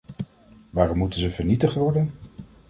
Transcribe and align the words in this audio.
Waarom 0.69 0.97
moeten 0.97 1.19
ze 1.19 1.29
vernietigd 1.31 1.73
worden? 1.75 2.11